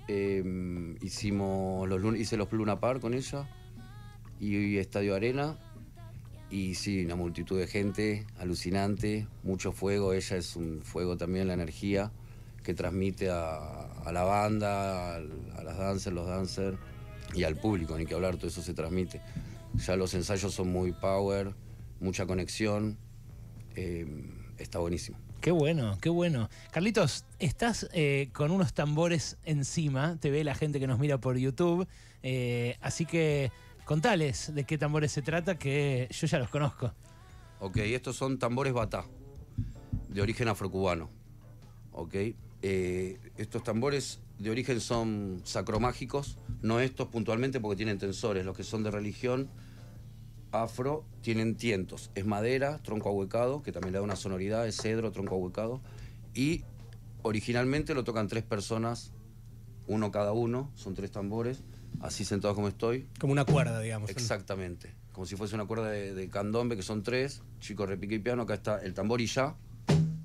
eh, 0.07 0.97
hicimos 1.03 1.89
los, 1.89 2.17
hice 2.17 2.37
los 2.37 2.51
Luna 2.53 2.81
Park 2.81 3.01
con 3.01 3.15
ella 3.15 3.49
y 4.41 4.77
Estadio 4.79 5.15
Arena. 5.15 5.59
Y 6.51 6.77
sí, 6.77 7.05
una 7.05 7.15
multitud 7.15 7.59
de 7.59 7.67
gente, 7.67 8.27
alucinante, 8.39 9.27
mucho 9.43 9.73
fuego. 9.73 10.15
Ella 10.15 10.37
es 10.39 10.57
un 10.57 10.81
fuego 10.83 11.19
también, 11.19 11.47
la 11.47 11.55
energía 11.55 12.11
que 12.63 12.73
transmite 12.73 13.29
a, 13.31 14.11
la 14.11 14.23
banda, 14.25 15.17
a, 15.17 15.21
las 15.63 15.77
dancers, 15.77 16.15
los 16.15 16.27
dancers 16.27 16.79
y 17.35 17.45
al 17.45 17.57
público, 17.57 17.99
ni 17.99 18.07
que 18.07 18.15
hablar, 18.15 18.37
todo 18.37 18.49
eso 18.49 18.63
se 18.63 18.73
transmite. 18.73 19.21
Ya 19.75 19.97
los 19.97 20.15
ensayos 20.15 20.55
son 20.55 20.73
muy 20.73 20.93
power, 20.93 21.55
mucha 22.01 22.27
conexión. 22.27 22.97
eh, 23.77 24.07
está 24.59 24.79
buenísimo. 24.79 25.19
Qué 25.41 25.53
bueno, 25.53 25.97
qué 26.01 26.09
bueno. 26.09 26.51
Carlitos, 26.73 27.25
estás 27.39 27.89
eh, 27.93 28.29
con 28.33 28.51
unos 28.51 28.75
tambores 28.75 29.39
encima, 29.45 30.17
te 30.19 30.33
ve 30.33 30.43
la 30.43 30.57
gente 30.57 30.81
que 30.81 30.89
nos 30.89 30.99
mira 30.99 31.19
por 31.19 31.37
YouTube, 31.39 31.87
eh, 32.25 32.77
así 32.81 33.07
que 33.07 33.53
contales 33.85 34.53
de 34.53 34.65
qué 34.65 34.79
tambores 34.79 35.13
se 35.13 35.23
trata, 35.23 35.57
que 35.57 36.09
yo 36.11 36.27
ya 36.27 36.41
los 36.41 36.51
conozco. 36.51 36.93
Ok, 37.61 37.77
estos 37.77 38.17
son 38.17 38.41
tambores 38.41 38.73
batá, 38.73 39.05
de 40.09 40.23
origen 40.23 40.49
afrocubano. 40.49 41.09
Ok, 41.93 42.15
eh, 42.63 43.19
estos 43.37 43.63
tambores 43.63 44.21
de 44.41 44.51
origen 44.51 44.81
son 44.81 45.41
sacromágicos, 45.45 46.37
no 46.63 46.81
estos 46.81 47.09
puntualmente 47.09 47.61
porque 47.61 47.77
tienen 47.77 47.99
tensores, 47.99 48.45
los 48.45 48.57
que 48.57 48.65
son 48.65 48.83
de 48.83 48.91
religión 48.91 49.49
afro 50.53 51.05
tienen 51.21 51.57
tientos. 51.57 52.11
Es 52.15 52.27
madera, 52.27 52.79
tronco 52.83 53.09
ahuecado, 53.09 53.63
que 53.63 53.73
también 53.73 53.93
le 53.93 53.99
da 53.99 54.05
una 54.05 54.17
sonoridad, 54.17 54.67
es 54.67 54.77
cedro, 54.77 55.13
tronco 55.13 55.35
ahuecado. 55.35 55.81
Y 56.35 56.65
originalmente 57.23 57.95
lo 57.95 58.05
tocan 58.05 58.29
tres 58.29 58.45
personas, 58.45 59.13
uno 59.87 60.11
cada 60.11 60.33
uno, 60.33 60.71
son 60.75 60.95
tres 60.95 61.11
tambores, 61.11 61.63
así 62.01 62.25
sentados 62.25 62.55
como 62.55 62.69
estoy. 62.69 63.09
Como 63.19 63.33
una 63.33 63.45
cuerda, 63.45 63.81
digamos. 63.81 64.11
Exactamente. 64.11 64.95
Como 65.13 65.27
si 65.27 65.37
fuese 65.37 65.55
una 65.55 65.67
cuerda 65.67 65.91
de, 65.91 66.15
de 66.15 66.29
candombe, 66.29 66.77
que 66.77 66.83
son 66.83 67.03
tres, 67.03 67.43
chico, 67.61 67.87
repique 67.87 68.15
y 68.15 68.19
piano. 68.19 68.43
Acá 68.43 68.55
está 68.55 68.79
el 68.79 68.95
tambor 68.95 69.21
y 69.21 69.27
ya, 69.27 69.57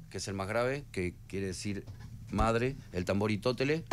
que 0.10 0.18
es 0.18 0.28
el 0.28 0.36
más 0.36 0.48
grave, 0.48 0.86
que 0.92 1.16
quiere 1.28 1.48
decir 1.48 1.86
madre, 2.32 2.76
el 2.92 3.06
tambor 3.06 3.32
y 3.32 3.38
tótele, 3.38 3.84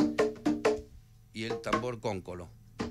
y 1.33 1.45
el 1.45 1.61
tambor 1.61 2.01
cóncolo, 2.01 2.49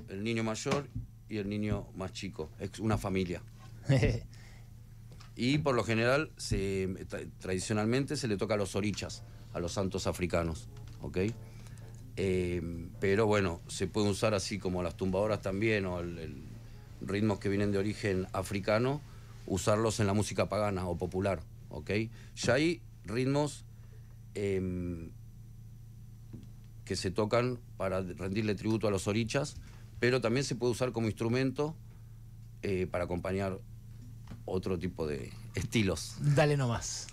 el 0.08 0.24
niño 0.24 0.42
mayor 0.42 0.88
y 1.30 1.38
el 1.38 1.48
niño 1.48 1.86
más 1.96 2.12
chico. 2.12 2.50
Es 2.58 2.78
una 2.80 2.98
familia. 2.98 3.42
Y 5.36 5.56
por 5.58 5.74
lo 5.74 5.84
general, 5.84 6.32
se, 6.36 6.86
tra- 7.08 7.26
tradicionalmente 7.38 8.16
se 8.16 8.28
le 8.28 8.36
toca 8.36 8.54
a 8.54 8.56
los 8.58 8.76
orichas, 8.76 9.22
a 9.54 9.60
los 9.60 9.72
santos 9.72 10.06
africanos, 10.06 10.68
¿ok? 11.00 11.18
Eh, 12.16 12.88
pero 13.00 13.26
bueno, 13.26 13.62
se 13.66 13.86
puede 13.86 14.10
usar 14.10 14.34
así 14.34 14.58
como 14.58 14.82
las 14.82 14.98
tumbadoras 14.98 15.40
también, 15.40 15.86
o 15.86 16.00
el- 16.00 16.18
el- 16.18 16.42
ritmos 17.00 17.38
que 17.38 17.48
vienen 17.48 17.72
de 17.72 17.78
origen 17.78 18.26
africano, 18.34 19.00
usarlos 19.46 19.98
en 20.00 20.08
la 20.08 20.12
música 20.12 20.50
pagana 20.50 20.86
o 20.86 20.98
popular, 20.98 21.40
¿ok? 21.70 21.90
Ya 22.36 22.54
hay 22.54 22.82
ritmos 23.06 23.64
em, 24.34 25.10
que 26.84 26.96
se 26.96 27.10
tocan 27.10 27.60
para 27.78 28.02
rendirle 28.02 28.54
tributo 28.56 28.88
a 28.88 28.90
los 28.90 29.06
orichas, 29.08 29.56
pero 30.00 30.20
también 30.20 30.44
se 30.44 30.56
puede 30.56 30.72
usar 30.72 30.92
como 30.92 31.06
instrumento 31.06 31.76
eh, 32.62 32.86
para 32.90 33.04
acompañar 33.04 33.60
otro 34.46 34.78
tipo 34.78 35.06
de 35.06 35.32
estilos. 35.54 36.16
Dale 36.20 36.56
nomás. 36.56 37.06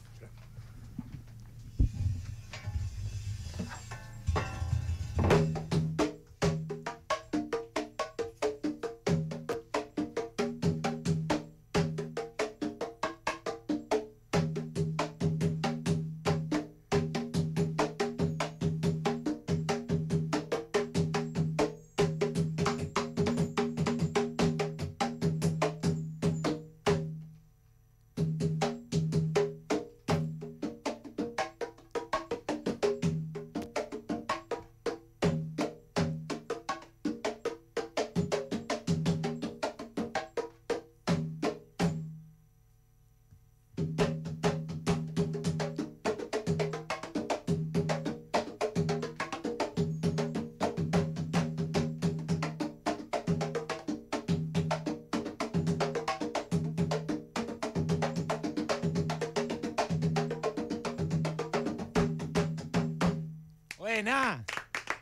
Buena. 63.98 64.46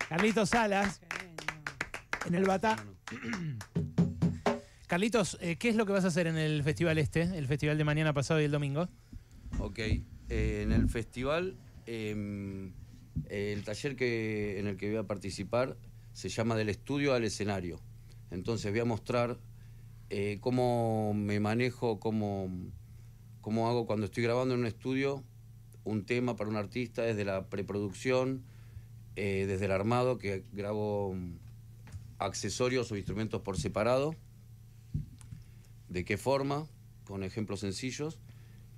Carlitos 0.08 0.52
Salas, 0.52 1.02
en 2.26 2.34
el 2.34 2.46
Batá. 2.46 2.78
Carlitos, 4.88 5.38
eh, 5.42 5.58
¿qué 5.58 5.68
es 5.68 5.76
lo 5.76 5.86
que 5.86 5.92
vas 5.92 6.06
a 6.06 6.08
hacer 6.08 6.28
en 6.28 6.38
el 6.38 6.64
festival 6.64 6.98
este? 6.98 7.24
El 7.24 7.46
festival 7.46 7.78
de 7.78 7.84
mañana 7.84 8.14
pasado 8.14 8.40
y 8.40 8.46
el 8.46 8.52
domingo. 8.52 8.88
Ok, 9.60 9.80
eh, 9.80 10.62
en 10.64 10.72
el 10.72 10.88
festival, 10.88 11.58
em, 11.86 12.72
el 13.28 13.66
taller 13.66 13.98
que, 13.98 14.60
en 14.60 14.68
el 14.68 14.78
que 14.78 14.88
voy 14.92 15.00
a 15.00 15.04
participar 15.04 15.76
se 16.14 16.30
llama 16.30 16.56
Del 16.56 16.70
estudio 16.70 17.14
al 17.14 17.26
escenario. 17.26 17.82
Entonces 18.32 18.72
voy 18.72 18.80
a 18.80 18.86
mostrar 18.86 19.42
eh, 20.10 20.38
cómo 20.40 21.14
me 21.14 21.42
manejo, 21.42 22.00
cómo, 22.00 22.50
cómo 23.42 23.68
hago 23.68 23.88
cuando 23.88 24.06
estoy 24.06 24.24
grabando 24.24 24.54
en 24.54 24.62
un 24.62 24.68
estudio 24.68 25.26
un 25.84 26.06
tema 26.06 26.38
para 26.38 26.50
un 26.50 26.56
artista, 26.56 27.02
desde 27.02 27.26
la 27.26 27.48
preproducción, 27.50 28.44
eh, 29.16 29.46
desde 29.48 29.66
el 29.66 29.72
armado, 29.72 30.18
que 30.18 30.44
grabo 30.52 31.16
accesorios 32.18 32.92
o 32.92 32.96
instrumentos 32.96 33.42
por 33.42 33.58
separado, 33.58 34.16
de 35.90 36.06
qué 36.06 36.18
forma, 36.18 36.68
con 37.06 37.24
ejemplos 37.24 37.62
sencillos, 37.62 38.20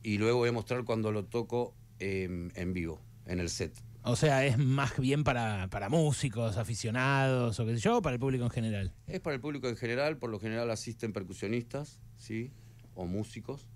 y 0.03 0.17
luego 0.17 0.39
voy 0.39 0.49
a 0.49 0.51
mostrar 0.51 0.83
cuando 0.83 1.11
lo 1.11 1.25
toco 1.25 1.73
em, 1.99 2.49
en 2.55 2.73
vivo, 2.73 3.01
en 3.25 3.39
el 3.39 3.49
set. 3.49 3.73
O 4.03 4.15
sea, 4.15 4.45
es 4.45 4.57
más 4.57 4.97
bien 4.97 5.23
para, 5.23 5.67
para 5.69 5.89
músicos, 5.89 6.55
aficionados 6.55 7.59
o 7.59 7.65
qué 7.65 7.75
sé 7.75 7.81
yo, 7.81 7.97
o 7.97 8.01
para 8.01 8.13
el 8.13 8.19
público 8.19 8.45
en 8.45 8.49
general. 8.49 8.93
Es 9.05 9.19
para 9.19 9.35
el 9.35 9.41
público 9.41 9.67
en 9.67 9.75
general, 9.75 10.17
por 10.17 10.29
lo 10.29 10.39
general 10.39 10.71
asisten 10.71 11.11
percusionistas, 11.11 11.99
¿sí? 12.17 12.51
O 12.95 13.05
músicos 13.05 13.67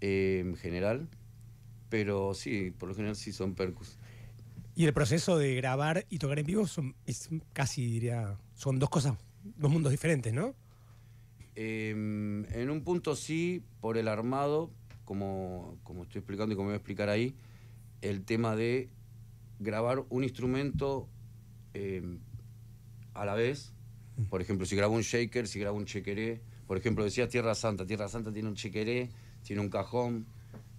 eh, 0.00 0.42
en 0.46 0.56
general. 0.56 1.08
Pero 1.90 2.32
sí, 2.32 2.70
por 2.70 2.88
lo 2.88 2.94
general 2.94 3.16
sí 3.16 3.32
son 3.32 3.54
percus. 3.54 3.98
Y 4.78 4.84
el 4.84 4.92
proceso 4.92 5.38
de 5.38 5.54
grabar 5.54 6.04
y 6.10 6.18
tocar 6.18 6.38
en 6.38 6.44
vivo 6.44 6.66
son 6.66 6.94
es 7.06 7.30
casi, 7.54 7.86
diría, 7.86 8.36
son 8.54 8.78
dos 8.78 8.90
cosas, 8.90 9.16
dos 9.42 9.70
mundos 9.70 9.90
diferentes, 9.90 10.34
¿no? 10.34 10.54
Eh, 11.54 11.92
en 11.92 12.70
un 12.70 12.84
punto 12.84 13.16
sí, 13.16 13.64
por 13.80 13.96
el 13.96 14.06
armado, 14.06 14.70
como, 15.06 15.78
como 15.82 16.02
estoy 16.02 16.18
explicando 16.18 16.52
y 16.52 16.56
como 16.56 16.66
voy 16.66 16.74
a 16.74 16.76
explicar 16.76 17.08
ahí, 17.08 17.34
el 18.02 18.26
tema 18.26 18.54
de 18.54 18.90
grabar 19.60 20.04
un 20.10 20.24
instrumento 20.24 21.08
eh, 21.72 22.18
a 23.14 23.24
la 23.24 23.34
vez. 23.34 23.72
Por 24.28 24.42
ejemplo, 24.42 24.66
si 24.66 24.76
grabo 24.76 24.94
un 24.94 25.00
shaker, 25.00 25.48
si 25.48 25.58
grabo 25.58 25.78
un 25.78 25.86
chequeré. 25.86 26.42
Por 26.66 26.76
ejemplo, 26.76 27.02
decías 27.02 27.30
Tierra 27.30 27.54
Santa. 27.54 27.86
Tierra 27.86 28.08
Santa 28.08 28.30
tiene 28.30 28.50
un 28.50 28.54
chequeré, 28.56 29.08
tiene 29.42 29.62
un 29.62 29.70
cajón, 29.70 30.26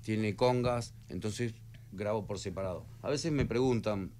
tiene 0.01 0.36
congas, 0.36 0.94
entonces 1.10 1.56
grabo 1.91 2.25
por 2.25 2.39
separado. 2.39 2.86
A 3.01 3.10
veces 3.10 3.32
me 3.32 3.46
preguntan 3.46 4.12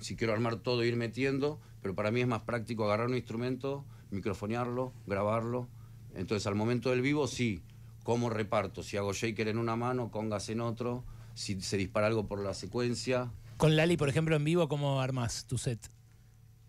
si 0.00 0.16
quiero 0.16 0.32
armar 0.32 0.56
todo 0.56 0.82
e 0.82 0.86
ir 0.86 0.96
metiendo, 0.96 1.60
pero 1.82 1.94
para 1.94 2.10
mí 2.10 2.20
es 2.20 2.26
más 2.26 2.42
práctico 2.42 2.84
agarrar 2.84 3.08
un 3.08 3.16
instrumento, 3.16 3.84
microfonearlo, 4.10 4.92
grabarlo. 5.06 5.68
Entonces 6.14 6.46
al 6.46 6.54
momento 6.54 6.90
del 6.90 7.02
vivo 7.02 7.26
sí, 7.26 7.62
cómo 8.02 8.30
reparto, 8.30 8.82
si 8.82 8.96
hago 8.96 9.12
shaker 9.12 9.48
en 9.48 9.58
una 9.58 9.76
mano, 9.76 10.10
congas 10.10 10.48
en 10.48 10.60
otro, 10.60 11.04
si 11.34 11.60
se 11.60 11.76
dispara 11.76 12.06
algo 12.06 12.26
por 12.26 12.40
la 12.40 12.54
secuencia. 12.54 13.32
Con 13.56 13.76
Lali, 13.76 13.96
por 13.96 14.08
ejemplo, 14.08 14.36
en 14.36 14.44
vivo, 14.44 14.68
¿cómo 14.68 15.00
armas 15.00 15.46
tu 15.46 15.58
set? 15.58 15.90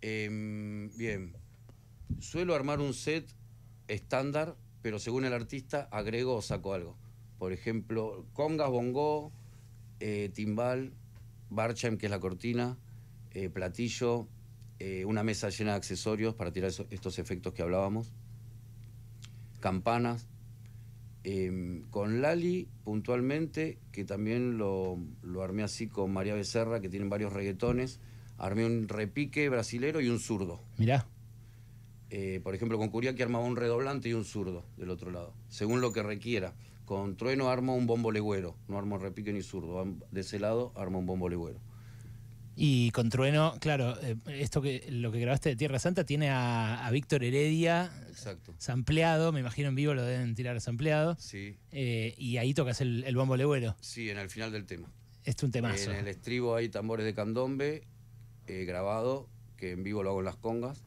Em, 0.01 0.89
bien, 0.97 1.35
suelo 2.19 2.55
armar 2.55 2.79
un 2.79 2.93
set 2.93 3.29
estándar, 3.87 4.55
pero 4.81 4.99
según 4.99 5.25
el 5.25 5.33
artista 5.33 5.87
agrego 5.91 6.35
o 6.35 6.41
saco 6.41 6.73
algo. 6.73 6.97
Por 7.37 7.53
ejemplo, 7.53 8.25
congas, 8.33 8.69
bongo, 8.69 9.31
eh, 9.99 10.29
timbal, 10.33 10.93
barcham, 11.49 11.97
que 11.97 12.05
es 12.07 12.09
la 12.11 12.19
cortina, 12.19 12.77
eh, 13.31 13.49
platillo, 13.49 14.27
eh, 14.79 15.05
una 15.05 15.23
mesa 15.23 15.49
llena 15.49 15.71
de 15.71 15.77
accesorios 15.77 16.35
para 16.35 16.51
tirar 16.51 16.69
eso- 16.69 16.87
estos 16.89 17.19
efectos 17.19 17.53
que 17.53 17.61
hablábamos, 17.61 18.11
campanas. 19.59 20.27
Em, 21.23 21.81
con 21.89 22.21
Lali, 22.21 22.69
puntualmente, 22.85 23.79
que 23.91 24.05
también 24.05 24.57
lo, 24.57 24.97
lo 25.23 25.43
armé 25.43 25.63
así 25.63 25.87
con 25.87 26.13
María 26.13 26.35
Becerra, 26.35 26.79
que 26.79 26.87
tienen 26.89 27.09
varios 27.09 27.33
reggaetones, 27.33 27.99
armé 28.37 28.65
un 28.65 28.87
repique 28.87 29.49
brasilero 29.49 29.99
y 29.99 30.07
un 30.09 30.19
zurdo. 30.19 30.63
Mirá. 30.77 31.05
Por 32.43 32.55
ejemplo, 32.55 32.77
con 32.77 32.87
Curiaki 32.89 33.21
armaba 33.21 33.43
un 33.43 33.57
redoblante 33.57 34.07
y 34.07 34.13
un 34.13 34.23
zurdo 34.23 34.63
del 34.77 34.89
otro 34.91 35.11
lado, 35.11 35.33
según 35.49 35.81
lo 35.81 35.91
que 35.91 36.01
requiera. 36.03 36.53
Con 36.87 37.17
Trueno 37.17 37.49
armo 37.49 37.75
un 37.75 37.85
bombo 37.85 38.13
legüero, 38.13 38.55
no 38.69 38.77
armo 38.77 38.97
repique 38.97 39.33
ni 39.33 39.41
zurdo. 39.41 39.83
De 40.09 40.21
ese 40.21 40.39
lado 40.39 40.71
armo 40.77 40.99
un 40.99 41.05
bombo 41.05 41.27
legüero. 41.27 41.59
Y 42.55 42.91
con 42.91 43.09
Trueno, 43.09 43.55
claro, 43.59 44.01
eh, 44.01 44.15
esto 44.27 44.61
que 44.61 44.87
lo 44.89 45.11
que 45.11 45.19
grabaste 45.19 45.49
de 45.49 45.57
Tierra 45.57 45.79
Santa 45.79 46.05
tiene 46.05 46.29
a, 46.29 46.87
a 46.87 46.91
Víctor 46.91 47.25
Heredia 47.25 47.91
Exacto. 48.07 48.53
sampleado, 48.57 49.33
me 49.33 49.41
imagino 49.41 49.67
en 49.67 49.75
vivo 49.75 49.93
lo 49.93 50.01
deben 50.01 50.33
tirar 50.33 50.61
sampleado. 50.61 51.17
Sí, 51.19 51.57
eh, 51.71 52.15
y 52.17 52.37
ahí 52.37 52.53
tocas 52.53 52.79
el, 52.79 53.03
el 53.03 53.17
bombo 53.17 53.35
legüero. 53.35 53.75
sí, 53.81 54.09
en 54.09 54.17
el 54.17 54.29
final 54.29 54.53
del 54.53 54.65
tema. 54.65 54.89
Es 55.25 55.43
un 55.43 55.51
temazo. 55.51 55.91
En 55.91 55.97
el 55.97 56.07
estribo 56.07 56.55
hay 56.55 56.69
tambores 56.69 57.05
de 57.05 57.13
candombe 57.13 57.83
eh, 58.47 58.63
grabado, 58.63 59.27
que 59.57 59.71
en 59.71 59.83
vivo 59.83 60.03
lo 60.03 60.11
hago 60.11 60.19
en 60.19 60.25
las 60.25 60.37
congas. 60.37 60.85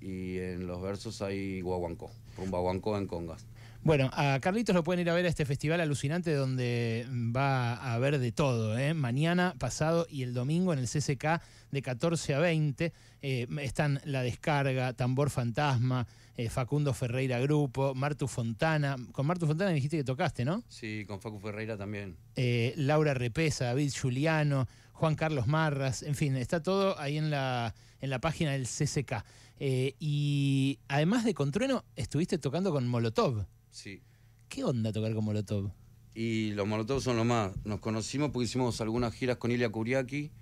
Y 0.00 0.38
en 0.38 0.68
los 0.68 0.80
versos 0.80 1.20
hay 1.20 1.62
guaguancó, 1.62 2.12
rumba 2.36 2.60
guaguancó 2.60 2.96
en 2.96 3.08
congas. 3.08 3.44
Bueno, 3.82 4.10
a 4.12 4.38
Carlitos 4.40 4.74
lo 4.74 4.82
pueden 4.82 5.00
ir 5.00 5.10
a 5.10 5.14
ver 5.14 5.26
a 5.26 5.28
este 5.28 5.44
festival 5.44 5.80
alucinante 5.80 6.34
donde 6.34 7.06
va 7.10 7.74
a 7.74 7.94
haber 7.94 8.18
de 8.18 8.32
todo. 8.32 8.76
¿eh? 8.78 8.94
Mañana, 8.94 9.54
pasado 9.58 10.06
y 10.10 10.22
el 10.22 10.34
domingo 10.34 10.72
en 10.72 10.78
el 10.78 10.86
CCK 10.86 11.40
de 11.70 11.82
14 11.82 12.34
a 12.34 12.38
20 12.38 12.92
eh, 13.22 13.46
están 13.60 14.00
La 14.04 14.22
Descarga, 14.22 14.92
Tambor 14.92 15.30
Fantasma, 15.30 16.06
eh, 16.36 16.48
Facundo 16.48 16.94
Ferreira 16.94 17.38
Grupo, 17.40 17.94
Martu 17.94 18.28
Fontana. 18.28 18.96
Con 19.12 19.26
Martu 19.26 19.46
Fontana 19.46 19.70
dijiste 19.70 19.96
que 19.96 20.04
tocaste, 20.04 20.44
¿no? 20.44 20.62
Sí, 20.68 21.04
con 21.06 21.20
Facu 21.20 21.38
Ferreira 21.40 21.76
también. 21.76 22.16
Eh, 22.36 22.72
Laura 22.76 23.14
Repesa, 23.14 23.66
David 23.66 23.92
Juliano, 24.00 24.68
Juan 24.92 25.14
Carlos 25.14 25.46
Marras, 25.46 26.02
en 26.02 26.14
fin, 26.14 26.36
está 26.36 26.62
todo 26.62 26.98
ahí 26.98 27.18
en 27.18 27.30
la, 27.30 27.74
en 28.00 28.10
la 28.10 28.20
página 28.20 28.52
del 28.52 28.66
CCK. 28.66 29.24
Y 29.58 30.78
además 30.88 31.24
de 31.24 31.34
con 31.34 31.50
Trueno, 31.50 31.84
estuviste 31.96 32.38
tocando 32.38 32.72
con 32.72 32.86
Molotov. 32.86 33.46
Sí. 33.76 34.00
¿Qué 34.48 34.64
onda 34.64 34.90
tocar 34.90 35.12
con 35.12 35.22
Molotov? 35.22 35.70
Y 36.14 36.52
los 36.52 36.66
Molotov 36.66 37.02
son 37.02 37.18
los 37.18 37.26
más. 37.26 37.52
Nos 37.66 37.80
conocimos 37.80 38.30
porque 38.30 38.46
hicimos 38.46 38.80
algunas 38.80 39.12
giras 39.12 39.36
con 39.36 39.50
Ilya 39.50 39.68
Kuriaki 39.68 40.32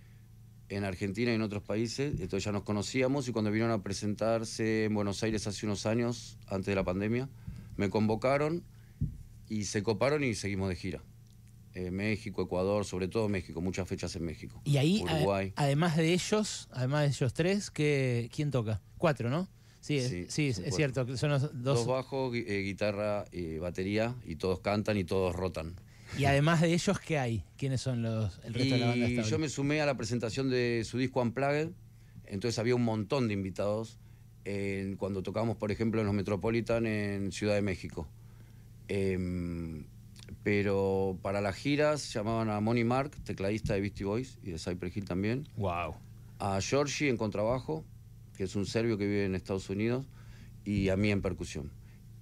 en 0.69 0.85
Argentina 0.85 1.33
y 1.33 1.35
en 1.35 1.43
otros 1.43 1.64
países. 1.64 2.12
Entonces 2.21 2.45
ya 2.45 2.53
nos 2.53 2.62
conocíamos 2.62 3.26
y 3.26 3.33
cuando 3.33 3.50
vinieron 3.50 3.73
a 3.73 3.83
presentarse 3.83 4.85
en 4.85 4.95
Buenos 4.95 5.21
Aires 5.25 5.49
hace 5.49 5.67
unos 5.67 5.85
años, 5.85 6.38
antes 6.47 6.67
de 6.67 6.76
la 6.76 6.85
pandemia, 6.85 7.29
me 7.76 7.91
convocaron 7.91 8.62
y 9.49 9.64
se 9.64 9.83
coparon 9.83 10.23
y 10.23 10.37
seguimos 10.37 10.69
de 10.69 10.76
gira. 10.76 11.03
Eh, 11.75 11.91
México, 11.91 12.41
Ecuador, 12.41 12.85
sobre 12.85 13.09
todo 13.09 13.29
México, 13.29 13.61
muchas 13.61 13.88
fechas 13.88 14.14
en 14.14 14.25
México. 14.25 14.62
Y 14.64 14.76
ahí, 14.76 15.03
Uruguay. 15.03 15.53
además 15.57 15.97
de 15.97 16.12
ellos, 16.12 16.69
además 16.71 17.03
de 17.03 17.09
ellos 17.09 17.35
tres, 17.35 17.73
¿qué, 17.73 18.31
¿quién 18.33 18.53
toca? 18.53 18.81
Cuatro, 18.97 19.29
¿no? 19.29 19.49
Sí, 19.85 19.97
es- 19.99 20.09
Sí, 20.09 20.26
sí, 20.55 20.62
es, 20.64 20.75
cierto, 20.75 21.05
que 21.05 21.19
son 21.19 21.29
los 21.29 21.43
dos. 21.43 21.53
Dos 21.62 21.87
bajos, 21.87 22.35
eh, 22.35 22.62
guitarra, 22.64 23.26
y 23.31 23.59
batería 23.59 24.14
y 24.25 24.37
todos 24.37 24.61
cantan 24.61 24.97
y 24.97 25.05
todos 25.05 25.37
rotan. 25.37 25.75
Y 26.17 26.25
además 26.25 26.62
de 26.62 26.73
ellos, 26.73 26.99
¿qué 27.00 27.19
hay? 27.19 27.45
¿Quiénes 27.59 27.83
son 27.83 28.00
los, 28.03 28.41
el 28.45 28.55
resto 28.55 28.75
de 28.75 28.81
la 28.81 28.87
banda? 28.87 29.07
Y 29.07 29.11
estable? 29.11 29.31
yo 29.31 29.38
me 29.38 29.49
sumé 29.50 29.83
a 29.83 29.87
la 29.87 29.95
presentación 29.95 30.49
de 30.49 30.83
su 30.87 30.97
disco 30.97 31.21
Unplugged, 31.21 31.69
entonces 32.25 32.59
había 32.59 32.75
un 32.75 32.83
montón 32.85 33.29
de 33.29 33.35
invitados 33.35 33.99
en- 34.47 34.97
cuando 34.97 35.23
tocamos, 35.23 35.57
por 35.59 35.71
ejemplo, 35.71 36.00
en 36.00 36.07
los 36.07 36.14
Metropolitan 36.14 36.87
en 36.87 37.31
Ciudad 37.31 37.55
de 37.55 37.61
México. 37.62 38.09
Em, 38.88 39.85
pero 40.43 41.19
para 41.23 41.41
las 41.43 41.57
giras 41.57 42.11
llamaban 42.12 42.49
a 42.49 42.59
Moni 42.61 42.85
Mark, 42.85 43.11
tecladista 43.25 43.75
de 43.75 43.81
Beastie 43.83 44.05
Boys 44.07 44.38
y 44.43 44.50
de 44.53 44.59
Cypress 44.59 44.97
Hill 44.97 45.05
también, 45.05 45.47
Wow. 45.57 45.95
a 46.38 46.59
Georgie 46.62 47.09
en 47.11 47.17
contrabajo, 47.19 47.85
que 48.37 48.45
es 48.45 48.57
un 48.57 48.67
serbio 48.67 48.99
que 48.99 49.07
vive 49.07 49.25
en 49.25 49.35
Estados 49.35 49.71
Unidos, 49.71 50.07
y 50.64 50.88
a 50.88 50.97
mí 50.97 51.11
en 51.11 51.23
percusión. 51.23 51.71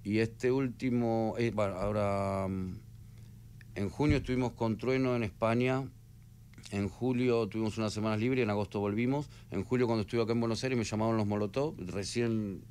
Y 0.03 0.19
este 0.19 0.51
último, 0.51 1.35
eh, 1.37 1.51
bueno, 1.55 1.75
ahora 1.75 2.47
mm, 2.49 2.75
en 3.75 3.89
junio 3.89 4.17
estuvimos 4.17 4.51
con 4.53 4.77
Trueno 4.77 5.15
en 5.15 5.23
España, 5.23 5.87
en 6.71 6.89
julio 6.89 7.47
tuvimos 7.47 7.77
unas 7.77 7.93
semanas 7.93 8.19
libres, 8.19 8.43
en 8.43 8.49
agosto 8.49 8.79
volvimos, 8.79 9.29
en 9.51 9.63
julio 9.63 9.85
cuando 9.87 10.01
estuve 10.01 10.21
acá 10.21 10.33
en 10.33 10.39
Buenos 10.39 10.63
Aires 10.63 10.77
me 10.77 10.83
llamaron 10.83 11.17
los 11.17 11.25
Molotov, 11.27 11.75
recién 11.79 12.63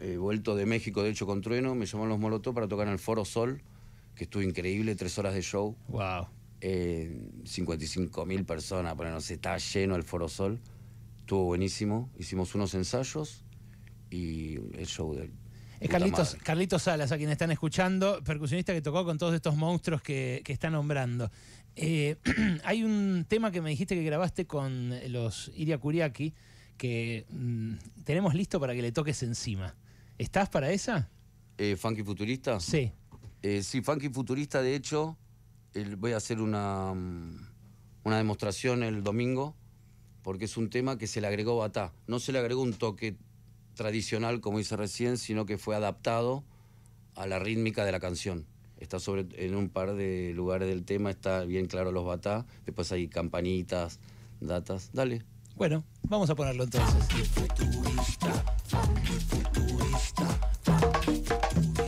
eh, 0.00 0.16
vuelto 0.16 0.56
de 0.56 0.66
México, 0.66 1.02
de 1.02 1.10
hecho 1.10 1.26
con 1.26 1.40
Trueno, 1.40 1.74
me 1.74 1.86
llamaron 1.86 2.10
los 2.10 2.18
Molotov 2.18 2.54
para 2.54 2.68
tocar 2.68 2.86
en 2.86 2.92
el 2.92 2.98
Foro 2.98 3.24
Sol, 3.24 3.62
que 4.14 4.24
estuvo 4.24 4.42
increíble, 4.42 4.94
tres 4.94 5.18
horas 5.18 5.34
de 5.34 5.42
show 5.42 5.76
Wow. 5.88 6.26
eh, 6.60 7.30
55 7.44 8.26
mil 8.26 8.44
personas, 8.44 8.94
pero 8.96 9.10
no 9.10 9.20
sé, 9.20 9.34
está 9.34 9.56
lleno 9.56 9.96
el 9.96 10.02
Foro 10.02 10.28
Sol. 10.28 10.58
Estuvo 11.22 11.44
buenísimo. 11.44 12.10
Hicimos 12.18 12.54
unos 12.54 12.74
ensayos 12.74 13.44
y 14.10 14.56
el 14.76 14.86
show 14.86 15.14
del. 15.14 15.30
Es 15.80 15.88
puta 15.88 15.98
Carlitos. 15.98 16.36
Carlitos 16.42 16.82
Salas, 16.82 17.10
a 17.12 17.16
quienes 17.16 17.32
están 17.32 17.50
escuchando, 17.50 18.22
percusionista 18.24 18.72
que 18.72 18.82
tocó 18.82 19.04
con 19.04 19.18
todos 19.18 19.34
estos 19.34 19.56
monstruos 19.56 20.02
que, 20.02 20.42
que 20.44 20.52
está 20.52 20.68
nombrando. 20.68 21.30
Eh, 21.76 22.16
hay 22.64 22.82
un 22.84 23.24
tema 23.28 23.50
que 23.50 23.60
me 23.62 23.70
dijiste 23.70 23.94
que 23.94 24.02
grabaste 24.02 24.46
con 24.46 24.92
los 25.12 25.50
Iria 25.56 25.78
Kuriaki 25.78 26.34
que 26.76 27.24
mm, 27.30 28.02
tenemos 28.04 28.34
listo 28.34 28.58
para 28.60 28.74
que 28.74 28.82
le 28.82 28.92
toques 28.92 29.22
encima. 29.22 29.74
¿Estás 30.18 30.48
para 30.48 30.70
esa? 30.72 31.08
Eh, 31.56 31.76
Funky 31.76 32.02
Futurista. 32.02 32.58
Sí. 32.60 32.92
Eh, 33.42 33.62
sí, 33.62 33.80
Funky 33.80 34.08
Futurista, 34.08 34.60
de 34.60 34.74
hecho, 34.74 35.16
el- 35.74 35.96
voy 35.96 36.12
a 36.12 36.16
hacer 36.16 36.40
una, 36.40 36.92
mm, 36.94 37.48
una 38.04 38.16
demostración 38.18 38.82
el 38.82 39.02
domingo, 39.02 39.56
porque 40.22 40.46
es 40.46 40.56
un 40.56 40.70
tema 40.70 40.98
que 40.98 41.06
se 41.06 41.20
le 41.20 41.26
agregó 41.26 41.56
batá. 41.56 41.92
No 42.06 42.18
se 42.18 42.32
le 42.32 42.38
agregó 42.38 42.62
un 42.62 42.72
toque 42.72 43.16
tradicional, 43.74 44.40
como 44.40 44.60
hice 44.60 44.76
recién, 44.76 45.18
sino 45.18 45.46
que 45.46 45.58
fue 45.58 45.76
adaptado 45.76 46.44
a 47.14 47.26
la 47.26 47.38
rítmica 47.38 47.84
de 47.84 47.92
la 47.92 48.00
canción. 48.00 48.46
Está 48.78 48.98
sobre, 48.98 49.26
en 49.44 49.54
un 49.54 49.68
par 49.68 49.94
de 49.94 50.32
lugares 50.34 50.68
del 50.68 50.84
tema, 50.84 51.10
está 51.10 51.44
bien 51.44 51.66
claro 51.66 51.92
los 51.92 52.04
batá, 52.04 52.46
después 52.66 52.90
hay 52.92 53.08
campanitas, 53.08 54.00
datas. 54.40 54.90
Dale. 54.92 55.22
Bueno, 55.56 55.84
vamos 56.08 56.30
a 56.30 56.34
ponerlo 56.34 56.64
entonces. 56.64 57.08
Traigo 60.64 61.81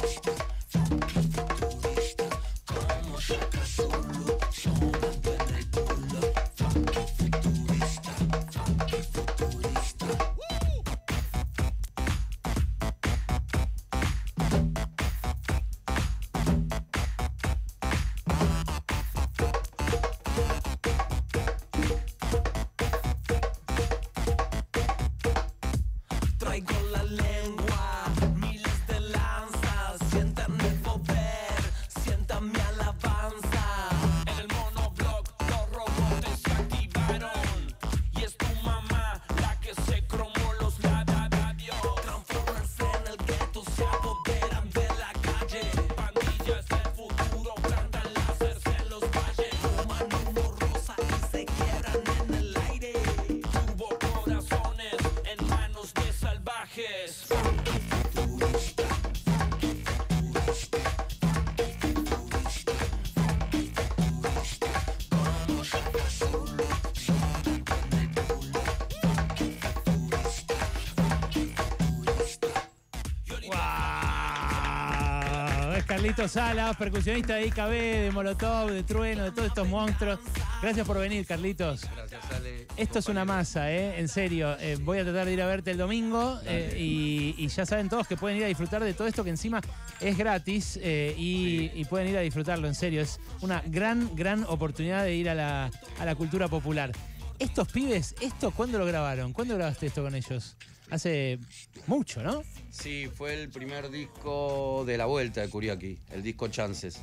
Carlitos 75.94 76.32
Salas, 76.32 76.76
percusionista 76.76 77.36
de 77.36 77.46
IKB, 77.46 77.70
de 77.70 78.10
Molotov, 78.12 78.68
de 78.68 78.82
Trueno, 78.82 79.22
de 79.22 79.30
todos 79.30 79.46
estos 79.46 79.68
monstruos. 79.68 80.18
Gracias 80.60 80.84
por 80.84 80.98
venir, 80.98 81.24
Carlitos. 81.24 81.88
Gracias, 81.94 82.20
Ale. 82.32 82.66
Esto 82.76 82.98
es 82.98 83.08
una 83.08 83.24
masa, 83.24 83.70
¿eh? 83.70 84.00
En 84.00 84.08
serio. 84.08 84.56
Eh, 84.58 84.76
voy 84.80 84.98
a 84.98 85.04
tratar 85.04 85.26
de 85.26 85.34
ir 85.34 85.40
a 85.40 85.46
verte 85.46 85.70
el 85.70 85.78
domingo 85.78 86.40
eh, 86.46 86.76
y, 86.76 87.36
y 87.38 87.46
ya 87.46 87.64
saben 87.64 87.88
todos 87.88 88.08
que 88.08 88.16
pueden 88.16 88.38
ir 88.38 88.44
a 88.44 88.48
disfrutar 88.48 88.82
de 88.82 88.92
todo 88.92 89.06
esto 89.06 89.22
que 89.22 89.30
encima 89.30 89.60
es 90.00 90.18
gratis 90.18 90.80
eh, 90.82 91.14
y, 91.16 91.70
y 91.72 91.84
pueden 91.84 92.08
ir 92.08 92.16
a 92.16 92.22
disfrutarlo, 92.22 92.66
en 92.66 92.74
serio. 92.74 93.00
Es 93.00 93.20
una 93.40 93.62
gran, 93.64 94.16
gran 94.16 94.42
oportunidad 94.48 95.04
de 95.04 95.14
ir 95.14 95.30
a 95.30 95.34
la, 95.36 95.70
a 96.00 96.04
la 96.04 96.16
cultura 96.16 96.48
popular. 96.48 96.90
Estos 97.38 97.68
pibes, 97.68 98.14
¿esto 98.20 98.50
cuándo 98.52 98.78
lo 98.78 98.86
grabaron? 98.86 99.32
¿Cuándo 99.32 99.54
grabaste 99.56 99.86
esto 99.86 100.02
con 100.02 100.14
ellos? 100.14 100.56
Hace 100.90 101.38
mucho, 101.86 102.22
¿no? 102.22 102.42
Sí, 102.70 103.08
fue 103.12 103.34
el 103.42 103.48
primer 103.48 103.90
disco 103.90 104.84
de 104.86 104.96
la 104.98 105.06
vuelta 105.06 105.40
de 105.40 105.48
Kuriaki, 105.48 105.98
el 106.12 106.22
disco 106.22 106.48
Chances. 106.48 107.00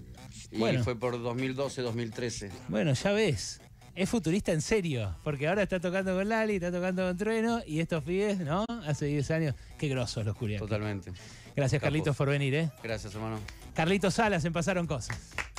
Y 0.52 0.58
Bueno. 0.60 0.84
fue 0.84 0.96
por 0.96 1.17
2012-2013. 1.17 2.50
Bueno, 2.70 2.94
ya 2.94 3.12
ves. 3.12 3.60
Es 3.94 4.10
futurista 4.10 4.54
en 4.54 4.62
serio, 4.62 5.17
porque 5.24 5.48
ahora 5.50 5.63
está 5.63 5.80
tocando 5.80 6.15
con 6.15 6.30
Lali, 6.30 6.56
está 6.56 6.72
tocando 6.72 7.04
con 7.06 7.17
Trueno 7.17 7.62
y 7.65 7.82
estos 7.82 8.04
pibes, 8.04 8.39
¿no? 8.39 8.65
Hace 8.86 9.08
10 9.08 9.32
años. 9.32 9.56
Qué 9.78 9.89
grosos 9.89 10.26
los 10.26 10.36
curiacos. 10.38 10.70
Totalmente. 10.70 11.12
Gracias, 11.56 11.82
Capos. 11.82 11.88
Carlitos, 11.91 12.15
por 12.15 12.30
venir, 12.30 12.56
¿eh? 12.56 12.72
Gracias, 12.82 13.13
hermano. 13.15 13.39
Carlitos 13.74 14.13
Salas 14.13 14.46
en 14.46 14.54
Pasaron 14.54 14.88
Cosas. 14.88 15.17